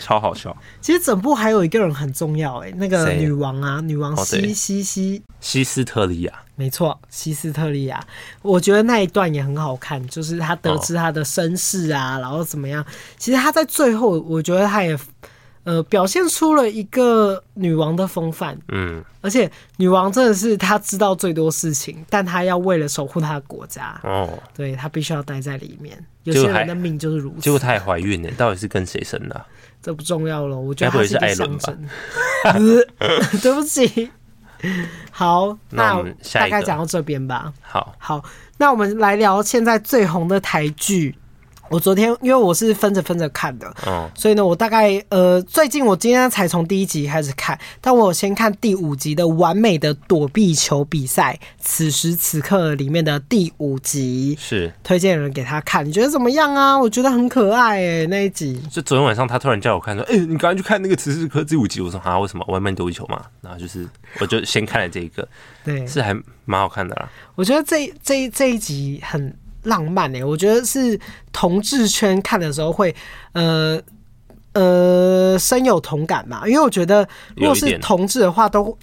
[0.00, 0.56] 超好笑。
[0.80, 8.04] 其实整部还有一个人很重要，哎，那个女王啊，女王西、哦、西西西斯特利亚，没错，西斯特利亚。
[8.42, 12.84] 我觉得那一段也很好看，就是他得知他的身世啊，哦、然后怎么样。
[13.16, 14.98] 其实他在最后，我觉得他也。
[15.64, 26.04] 呃，表现出了一个女王的风范，嗯，而且女王真的是她知道最多事情，但她要为了守护她的国家，哦，对，她必须要待在里面。
[26.24, 27.40] 有些人的命就是如此。
[27.40, 29.46] 结果她也怀孕呢，到底是跟谁生的啊？
[29.82, 31.74] 这不重要了，我觉得她是艾伦吧。
[33.42, 34.10] 对不起。
[35.10, 37.52] 好，那我们大概讲到这边吧。
[37.60, 38.22] 好，好，
[38.58, 41.16] 那我们来聊现在最红的台剧。
[41.72, 56.78] 我昨天因为我是分着分着看的，哦，所以呢，我大概呃，最近我今天才从第一集开始看，但我先看第五集的完美的躲避球比赛，此时此刻里面的第五集是推荐人给他看，你觉得怎么样啊？
[56.78, 58.60] 我觉得很可爱哎、欸，那一集。
[58.70, 61.80] 就昨天晚上他突然叫我看说，哎、欸，你赶快去看那个此时此刻第五集。
[61.80, 63.24] 我说啊，为什么完美躲避球嘛？
[63.40, 63.88] 然后就是
[64.20, 65.26] 我就先看了这一个，
[65.64, 67.08] 对，是还蛮好看的啦。
[67.34, 69.34] 我觉得这这这一集很。
[69.64, 70.98] 浪漫诶、欸，我觉得是
[71.32, 72.94] 同志圈看的时候会，
[73.32, 73.80] 呃
[74.52, 76.46] 呃深有同感嘛。
[76.46, 78.76] 因为我觉得，如果是同志的话，都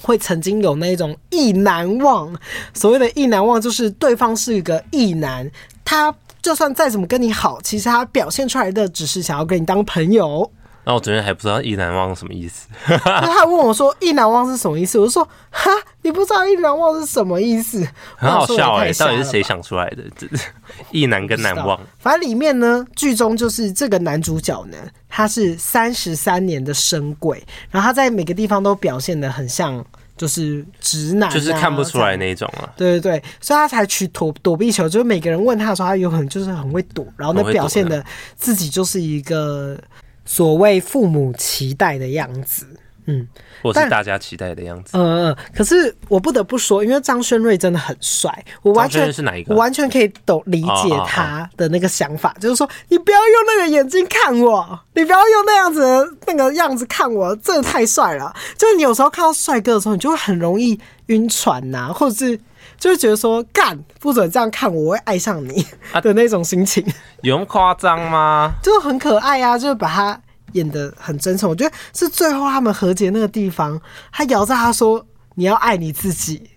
[0.00, 2.34] 会曾经有那种意难忘。
[2.72, 5.50] 所谓的意难忘，就是对方是一个意男，
[5.84, 10.50] 他就算再怎么跟你好，其实他表现出来的只是想要跟你当朋友。
[10.84, 14.98] 然后我昨天还不知道“意难忘”什么意思， 他问我说“意难忘”是什么意思？
[14.98, 15.70] 我说：“哈，
[16.02, 17.86] 你不知道‘意难忘’是什么意思？
[18.16, 20.02] ”很好笑哎、欸，到底是谁想出来的？
[20.16, 20.26] 这
[20.92, 24.76] “意难”跟“难忘”，反正里面呢，剧中就是这个男主角呢，
[25.08, 29.84] 他是三十三年的深鬼，然后他在每个地方都表现的很像。
[30.16, 32.70] 就是直男、啊，就是看不出来那一种啊。
[32.76, 34.88] 对对对，所以他才去躲躲避球。
[34.88, 38.02] 就是每个人问他的时候，他有可能就是很会躲，然后呢表现的
[38.36, 39.76] 自己就是一个
[40.24, 42.66] 所谓父母期待的样子。
[43.06, 43.28] 嗯，
[43.62, 44.96] 或是大家期待的样子。
[44.96, 48.32] 嗯嗯，可是我不得不说，因为张轩瑞真的很帅，
[48.62, 49.52] 我完全是哪一个？
[49.52, 58.34] 我完全可以懂理解他的那个想法，就是说你不要用那个眼睛看我，你不要用那样子的那个样子看我，真的太帅了。
[58.56, 62.38] 就是你有时候看到帅哥的时候，你就会很容易晕船呐，或者是
[62.78, 65.66] 就是觉得说干不准这样看我，我会爱上你
[66.02, 66.84] 的那种心情。
[67.22, 68.52] 有那么夸张吗？
[68.62, 70.20] 就很可爱啊，就是把他。
[70.52, 73.80] 演的很真诚，我觉得是最后他们和解那个地方，
[74.12, 76.48] 他摇着他说：“你要爱你自己。”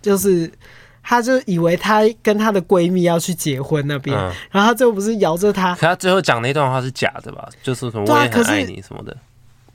[0.00, 0.50] 就是，
[1.02, 5.74] 他就以为他跟她的闺蜜要去结婚那边，嗯、然后他最后不是摇着他。
[5.74, 7.46] 可他最后讲那段话是假的吧？
[7.62, 9.14] 就是什么我也很爱你什么的。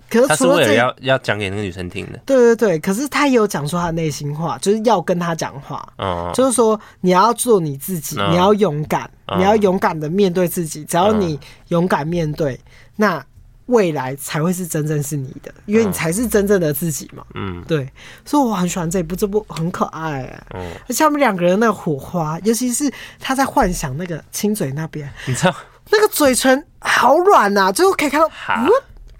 [0.09, 2.19] 可是，他是为了要要讲给那个女生听的。
[2.25, 5.87] 对对对，可是他也有讲出他的内心话，就是要跟他讲话。
[5.97, 10.83] 嗯，就是说你要做你自己，嗯、你要勇敢，嗯、你要勇敢的面对自己。
[10.85, 12.59] 只要你勇敢面对，
[12.95, 13.23] 那。
[13.67, 17.21] 未来才会是真正是你的，因为你才是真正的自己嘛。
[17.33, 17.85] 嗯，对，
[18.23, 20.43] 所以我很喜欢这一部，这部很可爱、欸。
[20.53, 22.89] 嗯，而且他们两个人那个火花，尤其是
[23.19, 25.53] 他在幻想那个亲嘴那边，你知道
[25.91, 28.71] 那个嘴唇好软呐、啊，最后可以看到不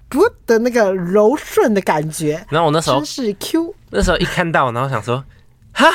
[0.09, 2.43] 不的那个柔顺的感觉。
[2.49, 5.23] 然后我那时候真是 Q，那时候一看到，然后想说，
[5.73, 5.85] 哈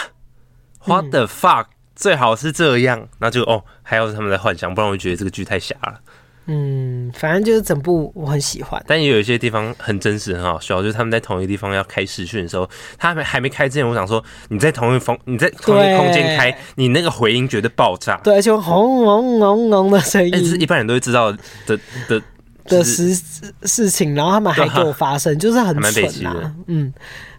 [0.85, 6.01] ，What the fuck，、嗯、最好是这样，然后就哦，还有他们在幻想，不然我就觉得这个剧太瞎了。
[6.47, 10.83] 嗯，反正就是整部我很喜欢，但也有一些地方很真实，很好笑。
[10.83, 22.21] 就是他们在同一个地方要开视讯的时候，他们还没开之前，我想说你在同一个你在同一空间开，你那个回音绝对爆炸，对，而且轰轰隆隆的声音，一般人都会知道的的
[22.65, 23.15] 的、事
[23.63, 26.55] 事情，然后他们还给我 发生，就是很蠢啊。
[26.67, 26.93] 嗯，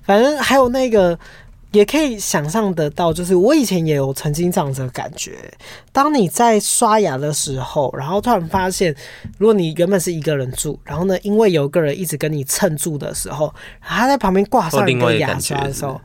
[0.03, 1.17] 反正还有那个。
[1.73, 5.31] 也可以想象得到，就是我以前也有曾经这样子的感觉。
[5.91, 8.95] 当你在刷牙的时候，然后突然发现，
[9.39, 15.99] 如果你原本是一个人住，然后呢，因为有个人一直跟你蹭住的时候，他在旁边挂上一个牙刷的时候，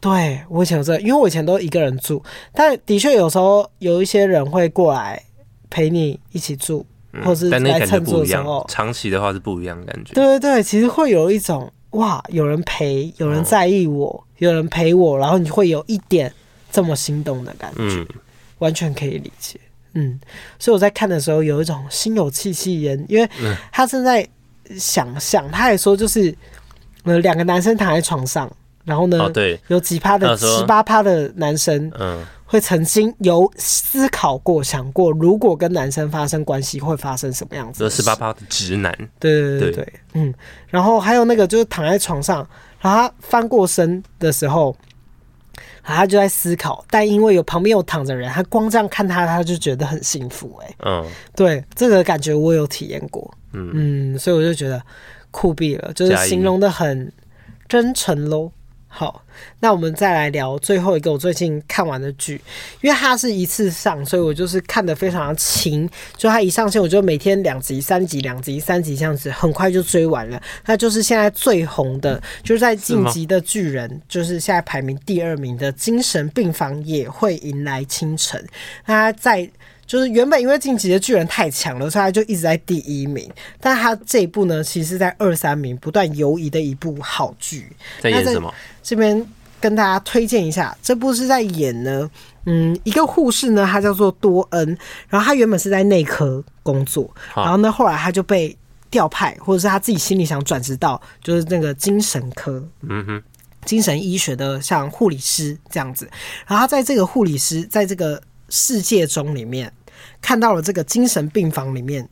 [0.00, 2.20] 对，我以前有这个，因为我以前都一个人住，
[2.52, 5.22] 但的确有时候有一些人会过来
[5.70, 6.84] 陪你一起住，
[7.24, 10.14] 或者是在乘坐的时候，长期的话是不一样的感觉。
[10.14, 11.72] 对对对，其实会有一种。
[11.92, 16.32] 哇，有人陪，有人在意我，哦、有人陪我，然后你会有一点
[16.70, 18.06] 这么心动的感觉，嗯、
[18.60, 19.60] 完全可以理解。
[19.92, 20.18] 嗯，
[20.58, 23.28] 所以我在看的时候有一种心有戚戚焉，因为
[23.70, 24.26] 他正在
[24.78, 26.34] 想象，他也说就是
[27.04, 28.50] 呃两个男生躺在床上，
[28.86, 32.24] 然后呢，哦、对，有几趴的十八趴的男生，嗯。
[32.52, 37.78] 会曾经有思考过、想过，如果跟男生发生关系会发生什么样子？
[37.78, 40.34] 这十八八的直男，对对对对，嗯。
[40.68, 42.46] 然后还有那个就是躺在床上，
[42.78, 44.76] 然后他翻过身的时候，
[45.82, 46.84] 他就在思考。
[46.90, 50.60] 但因为有旁边有躺着人，他光这样看他，他就觉得很幸福。
[50.62, 53.32] 哎，嗯，对，这个感觉我有体验过。
[53.54, 54.78] 嗯嗯，所以我就觉得
[55.30, 57.10] 酷毙了，就是形容的很
[57.66, 58.52] 真诚喽。
[58.94, 59.24] 好，
[59.60, 62.38] 那我们再来聊最后一个我最近看完的剧，
[62.82, 65.88] 因为它是一次上，所以我就是看的非常的勤。
[66.14, 70.40] 就它一上线，我就每天两集、三集、两集、三集这样子，很快就追完了。
[70.66, 78.38] 那就是现在最红的，就是在《晋级的巨人》，就是现在排名第二名的《精神病房也会迎来清晨》。
[78.84, 79.50] 那他在。
[79.84, 83.30] 就是原本因为晋级的巨人太强了，所以他就一直在第一名。
[83.60, 87.70] 但他这一部呢，其实是在二三名不断游移的一部好剧。
[88.00, 88.54] 在演什么？
[88.82, 89.26] 这边
[89.60, 92.10] 跟大家推荐一下，这部是在演呢，
[92.46, 98.56] 嗯，一个护士呢，他叫做多恩，然后他原本是在内科工作，然后呢，后来他就被
[98.90, 103.22] 调派，或者是他自己心里想转职到就是那个精神科，嗯哼，
[103.64, 106.08] 精神医学的像护理师这样子。
[106.46, 109.72] 然后他在这个护理师在这个世界中里面。
[110.20, 112.08] 看到了这个精神病房里面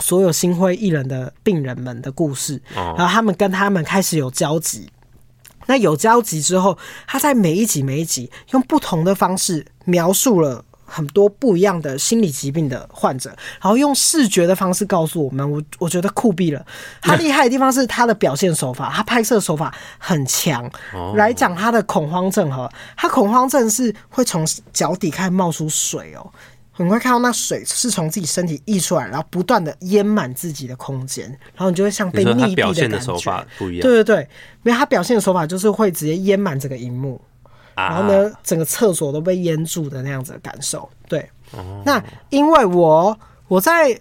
[0.00, 4.88] 所有心灰意冷的病人们的故事，然后他们跟他们开始有交集。
[5.66, 15.50] 那有交集之后，他在每一集每一集用不同的方式描述了很多不一样的心理疾病的患者，然后用视觉的方式告诉我们。
[15.50, 16.64] 我我觉得酷毙了。
[17.02, 20.70] 他厉害的地方是他的表现手法，他拍摄手法很强。
[21.16, 26.30] 来讲他的恐慌症哈，他恐慌症是会从脚底开始冒出水哦。
[26.76, 32.54] 很快看到那水是从自己身体溢出来，然后不断的淹满自己的空间，然后你就会像被溺毙的感觉。
[32.54, 33.82] 表现的手法不一样。
[33.82, 34.28] 对对对，
[34.62, 37.20] 没有他表现的手法就是会直接淹满整个荧幕，
[37.74, 40.88] 然后呢，整个厕所都被淹住的那样子的感受。
[41.08, 41.28] 对，
[41.84, 43.18] 那因为我
[43.48, 43.98] 我在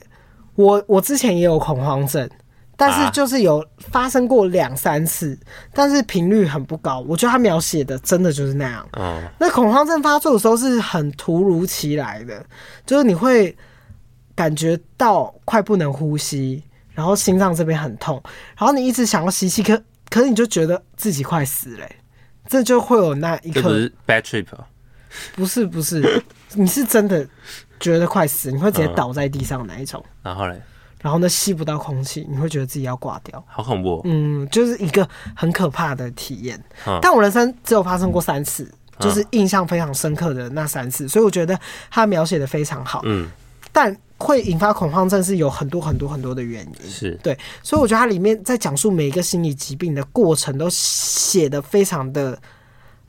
[0.56, 2.30] 我我之前也有恐慌症。
[2.78, 7.00] 但是就是有发生过两三次，啊、但是频率很不高。
[7.08, 8.88] 我觉得他描写的真的就是那样。
[8.94, 12.46] 嗯，那恐慌症发作的时候是很突如其来的，
[12.86, 13.56] 就是你会
[14.36, 16.64] 感觉到快不能呼吸，
[16.94, 18.22] 然后心脏这边很痛，
[18.58, 21.88] 然后你一直想要吸气，可可是你就觉得自己快死了，
[22.48, 23.62] 这就会有那一刻。
[23.62, 24.48] 不是 bad trip？
[25.34, 26.22] 不是不是，
[26.56, 27.26] 你是真的
[27.80, 30.04] 觉得快死，你会直接倒在地上哪一种。
[30.06, 30.62] 嗯、然后嘞？
[31.02, 34.02] 然后呢，吸不到空气，你会觉得自己要挂掉，好恐怖。
[34.06, 36.60] 嗯，就是一个很可怕的体验。
[36.88, 41.60] 嗯、但我人生只有发生过三次，嗯、就是印象非常深刻的那三次，所以我觉得
[41.92, 43.02] 他描写的非常好。
[43.06, 43.30] 嗯，
[43.72, 46.90] 但会引发恐慌症是有很多很多很多的原因。
[46.90, 52.40] 是对，所以我觉得它里面在讲述每一个心理疾病的过程都写得非常的。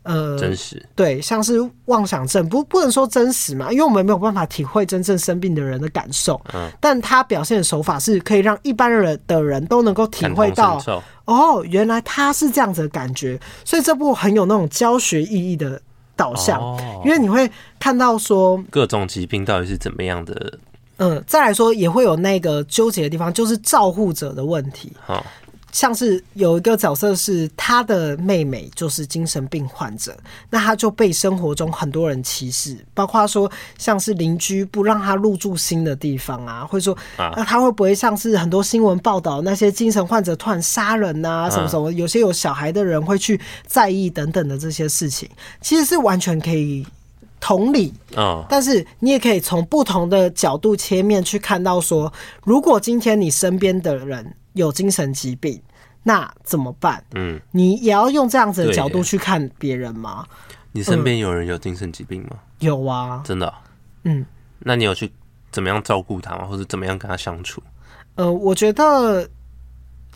[0.07, 6.41] 呃，真实对，像是妄想症，不不能说真实嘛，因为我们没有办法体会真正生病的人的感受。
[6.55, 10.81] 嗯，但他表现的手法是可以让一般人的人都能够体会到，
[11.25, 15.81] 哦，原来他是这样子的感觉，所以这部很有那种教学意义的
[16.15, 17.51] 导向，哦、因为你会
[17.81, 20.59] 看到说各种疾病到底是怎么样的。
[20.99, 24.93] 嗯，再来说也会有那个纠结的地方，就是照护者的问题。
[25.05, 25.25] 好、哦。
[25.77, 30.17] 像是有一个角色是他的妹妹，就是精神病患者，
[30.49, 45.29] 那他就被生活中很多人歧视，包括说像是邻居不让他入住新的地方啊，或者说那他会不会像是很多新闻报道那些精神患者突然杀人啊，什么什么，有些有小孩的人会去在意等等的这些事情，
[45.61, 46.87] 其实是完全可以
[47.39, 47.93] 同理。
[48.15, 52.11] 啊，但是你也可以从不同的角度切面去看到说，
[52.45, 55.61] 如果今天你身边的人有精神疾病。
[56.07, 57.03] 那怎么办？
[57.17, 60.25] 嗯，你也要用这样子的角度去看别人吗？
[60.71, 62.29] 你身边有人有精神疾病吗？
[62.33, 63.55] 嗯、有啊，真的、喔。
[64.05, 64.25] 嗯，
[64.61, 65.13] 那你有去
[65.51, 66.47] 怎么样照顾他吗？
[66.47, 67.61] 或者怎么样跟他相处？
[68.15, 69.29] 呃，我觉得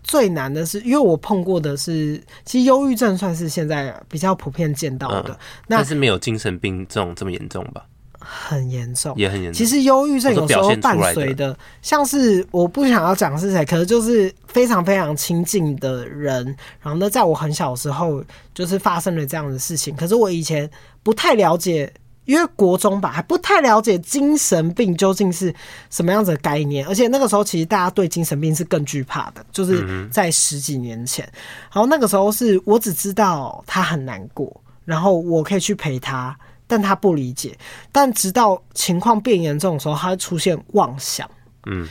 [0.04, 7.84] 最难的是，因为我碰过的是，其实忧郁症算是现在比较普遍见到的，嗯、那但是没有精神病这种这么严重吧？
[8.20, 9.58] 很严重，也很严重。
[9.58, 16.44] 其实忧郁症有时候伴随的，像是我不想要讲是谁，可是就是非常非常亲近的人。
[16.80, 18.22] 然后呢，在我很小的时候，
[18.54, 19.96] 就是发生了这样的事情。
[19.96, 20.70] 可是我以前
[21.02, 21.92] 不太了解，
[22.26, 25.52] 因为国中吧，还不太了解精神病究竟是
[25.88, 26.86] 什么样子的概念。
[26.86, 31.24] 而且那个时候，其实大家对精神病是更惧怕的，就是在十几年前。
[31.72, 36.38] 然后那个时候是我只知道他很难过，然后我可以去陪他。
[36.70, 37.58] 但他不理解，
[37.90, 41.28] 但直到情况变严重的时候，他会出现妄想。
[41.66, 41.84] 嗯，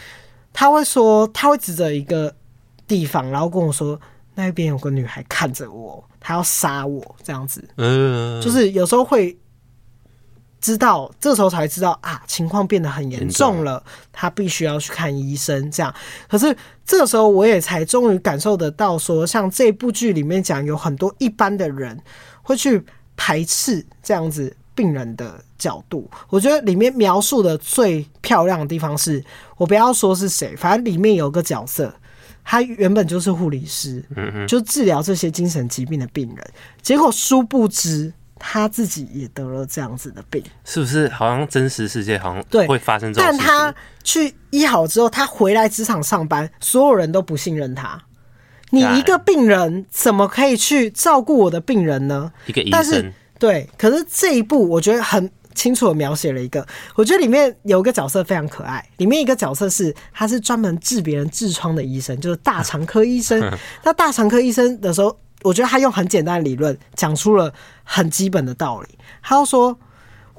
[0.54, 2.34] 他会说，他会指着一个
[2.88, 4.00] 地方，然后跟我说，
[4.36, 7.62] 那边有个女孩看着我，她要杀我，这样子。
[7.76, 9.38] 嗯，就是有时候会
[10.62, 15.70] 知道，这时候才知道啊，情况变得很严重了，他必须要去看医生。
[15.70, 15.94] 这样，
[16.30, 16.56] 可是
[16.86, 22.02] 这个时候我也才终于感受得到，说像这部剧里面讲，有很多一般的人
[22.42, 22.82] 会去
[23.18, 24.56] 排斥这样子。
[24.80, 29.22] 病人的角度，我觉得里面描述的最漂亮的地方是，
[29.58, 31.94] 我不要说是谁，反正里面有个角色，
[32.46, 36.52] 他原本就是护理师，嗯嗯，就治疗这些精神疾病的病人，
[36.82, 41.10] 结果殊不知他自己也得了这样子的病，是不是？
[41.10, 48.02] 好像真实世界好像对会发生这种事情，但他去医好之后，他回来职场上班，所有人都不信任他。
[48.72, 52.32] 你一个病人怎么可以去照顾我的病人呢？
[52.46, 53.12] 一个医生。
[53.40, 56.66] 对，可是这一部我觉得很清楚的描写了一个，
[56.96, 63.42] 我觉得里面有一个角色非常可爱，里面一个角色是他是专门治别人痔疮的医生，就是大肠科医生。
[63.84, 68.90] 那大肠科医生的时候，我觉得他用很简单的理论讲出了很基本的道理，
[69.24, 69.80] 他就说。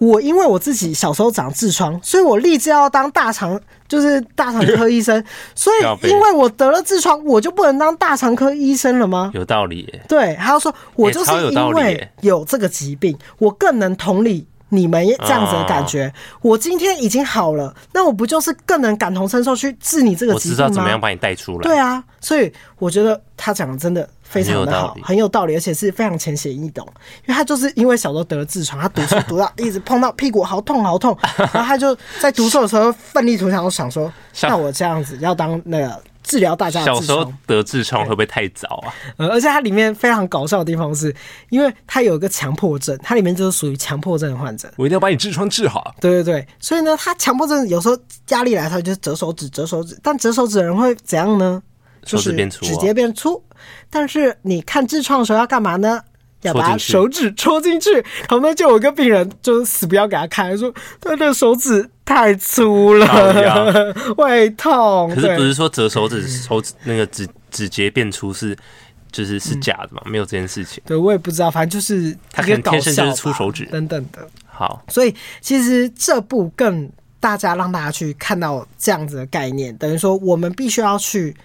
[0.01, 5.23] 我因为我自己小时候长痔疮，所以我立志要当大肠，就是大肠科医生。
[5.55, 9.31] 所以因为我得了痔疮，我就不能当大肠科医生了吗？
[9.35, 10.03] 有道理耶。
[10.09, 16.13] 对，他就说，我就是因为有这个疾病，我更能同理你们这样子的感觉。
[16.41, 20.65] 我今天已经好了，那我不就是更能感同身受去治你这个疾病吗？
[20.65, 21.63] 我知道怎么样把你带出来。
[21.63, 24.09] 对啊，所以我觉得他讲的真的。
[24.23, 26.87] 非常的好，很有道理，而且是非常浅显易懂。
[27.27, 36.01] 因为他就是因为小时候得了痔疮，他读书 读到一直碰到屁股好痛好痛，然后他就在读书的时候奋力图强，想说，像我这样子要当那个
[36.31, 36.87] 治疗大家的。
[36.87, 38.95] 小时候得痔疮会不会太早啊？
[39.17, 41.13] 呃，而且它里面非常搞笑的地方是，
[41.49, 44.73] 因为它有一个强迫症，它里面就是属于强迫症的患者。
[44.77, 45.93] 我一定要把你痔疮治好。
[46.01, 49.99] 对对对，所以呢，他强迫症有时候压力来，他就是折手指，折手指。
[50.05, 51.61] 但折手指的人会怎样呢？
[52.05, 53.43] 就是指节变粗。
[53.91, 56.01] 但是你看痔疮的时候要干嘛呢？
[56.43, 65.09] 要把手指戳进去，然后呢，就有一个病人就是死不要给他看，说他的手指太粗了，会痛。
[65.15, 68.57] 可是不是说折手指手指那个指指节变粗是
[69.13, 70.03] 就是是假的嘛？
[70.07, 70.83] 没有这件事情。
[70.85, 74.27] 对，我也不知道，反正就是他可能天生就是粗手指等等的。
[74.49, 76.91] 好，所以其实这部更
[77.21, 81.37] 大家让大家去看到这样子的概念，等于说我们必须要去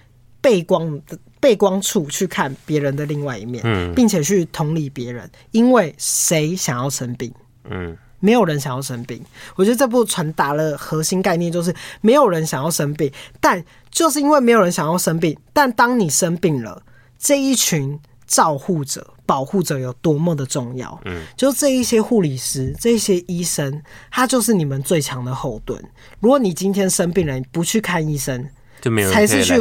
[0.41, 1.16] 背光的。
[1.41, 7.32] 背光处去看别人的另外一面，嗯，并且去同理别人，因为谁想要生病？
[7.70, 7.95] 嗯，
[8.26, 9.23] 没有人想要生病。
[9.55, 16.82] 我觉得这部传达了核心概念，就是没有人想要生病，但就是因为没有人想要生病，但当你生病了，
[17.19, 20.99] 这一群照护者、保护者有多么的重要？
[21.05, 25.80] 嗯，就这一些护理师、这些医生，他就是你们最强的后盾。
[26.19, 28.49] 如果你今天生病了，你不去看医生。
[28.82, 29.53] 就没有才是去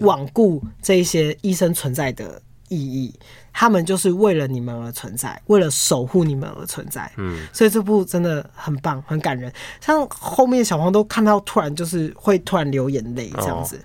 [0.00, 2.42] 罔顾这一些医生存在的
[2.74, 3.14] 意义，
[3.52, 7.10] 他们就是为了你们而存在，为了守护你们而存在。
[7.16, 9.52] 嗯，所以这部真的很棒，很感人。
[9.80, 13.82] 像后面小黄都看到，突然就是会突然流眼泪这样子，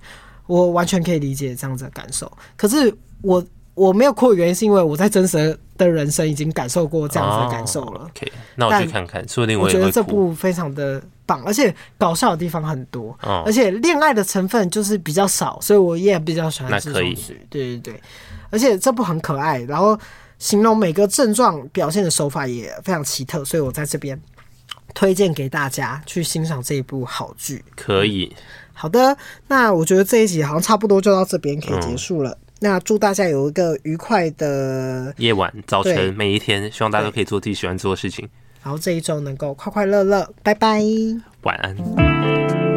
[0.48, 2.32] 我完全可以理解这样子的感受。
[2.58, 3.44] 可是我
[3.80, 8.02] 我没有哭的原因，是因为我在真实的人生已经感受过这样子的感受了。
[8.14, 11.42] OK，那我去看看，说不定我觉得这部非常的棒。
[11.46, 17.40] 而且搞笑的地方很多，哦、而且恋爱的成分就是比较少，所以我也比较喜欢这种剧。
[17.50, 18.02] 对对对，
[18.50, 19.98] 而且这部很可爱，然后
[20.40, 24.20] 形容每个症状表现的手法也非常奇特，所以我在这边
[24.94, 27.64] 推荐给大家去欣赏这一部好剧。
[27.78, 28.36] 可以，
[28.74, 29.16] 好的，
[29.48, 32.32] 那我觉得这一集好像差不多就到这边可以结束了。
[32.32, 38.28] 嗯、那祝大家有一个愉快的夜晚、早晨，每一天，希望大家都可以做自己喜欢做的事情。
[38.62, 40.84] 然后这一周能够快快乐乐，拜拜，
[41.44, 42.69] 晚安。